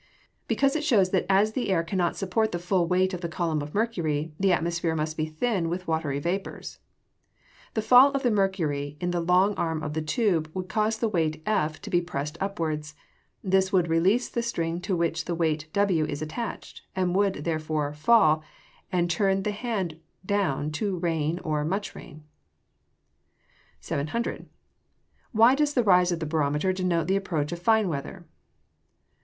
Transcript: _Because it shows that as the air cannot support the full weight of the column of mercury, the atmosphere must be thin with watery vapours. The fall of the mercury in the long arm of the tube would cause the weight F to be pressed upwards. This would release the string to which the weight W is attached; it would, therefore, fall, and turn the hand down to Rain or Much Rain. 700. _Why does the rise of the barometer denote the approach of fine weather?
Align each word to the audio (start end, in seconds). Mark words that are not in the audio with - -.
_Because 0.47 0.75
it 0.75 0.83
shows 0.83 1.11
that 1.11 1.27
as 1.29 1.51
the 1.53 1.69
air 1.69 1.83
cannot 1.83 2.15
support 2.15 2.51
the 2.51 2.57
full 2.57 2.87
weight 2.87 3.13
of 3.13 3.21
the 3.21 3.29
column 3.29 3.61
of 3.61 3.75
mercury, 3.75 4.33
the 4.39 4.51
atmosphere 4.51 4.95
must 4.95 5.15
be 5.15 5.27
thin 5.27 5.69
with 5.69 5.87
watery 5.87 6.17
vapours. 6.17 6.79
The 7.75 7.83
fall 7.83 8.09
of 8.13 8.23
the 8.23 8.31
mercury 8.31 8.97
in 8.99 9.11
the 9.11 9.21
long 9.21 9.53
arm 9.57 9.83
of 9.83 9.93
the 9.93 10.01
tube 10.01 10.49
would 10.55 10.67
cause 10.67 10.97
the 10.97 11.07
weight 11.07 11.43
F 11.45 11.79
to 11.83 11.91
be 11.91 12.01
pressed 12.01 12.35
upwards. 12.41 12.95
This 13.43 13.71
would 13.71 13.89
release 13.89 14.27
the 14.27 14.41
string 14.41 14.81
to 14.81 14.97
which 14.97 15.25
the 15.25 15.35
weight 15.35 15.67
W 15.73 16.03
is 16.05 16.23
attached; 16.23 16.81
it 16.95 17.07
would, 17.09 17.43
therefore, 17.43 17.93
fall, 17.93 18.41
and 18.91 19.07
turn 19.07 19.43
the 19.43 19.51
hand 19.51 19.99
down 20.25 20.71
to 20.71 20.97
Rain 20.97 21.37
or 21.43 21.63
Much 21.63 21.93
Rain. 21.93 22.23
700. 23.81 24.49
_Why 25.35 25.55
does 25.55 25.75
the 25.75 25.83
rise 25.83 26.11
of 26.11 26.19
the 26.19 26.25
barometer 26.25 26.73
denote 26.73 27.05
the 27.05 27.15
approach 27.15 27.51
of 27.51 27.59
fine 27.59 27.87
weather? 27.87 28.25